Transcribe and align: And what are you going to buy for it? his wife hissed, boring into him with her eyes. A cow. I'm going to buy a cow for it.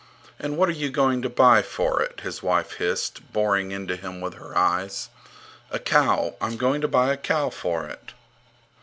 And 0.39 0.57
what 0.57 0.67
are 0.67 0.71
you 0.71 0.89
going 0.89 1.21
to 1.21 1.29
buy 1.29 1.61
for 1.61 2.01
it? 2.01 2.21
his 2.21 2.41
wife 2.41 2.77
hissed, 2.77 3.31
boring 3.31 3.69
into 3.69 3.95
him 3.95 4.19
with 4.19 4.33
her 4.33 4.57
eyes. 4.57 5.09
A 5.69 5.77
cow. 5.77 6.33
I'm 6.41 6.57
going 6.57 6.81
to 6.81 6.87
buy 6.87 7.13
a 7.13 7.17
cow 7.17 7.51
for 7.51 7.85
it. 7.87 8.13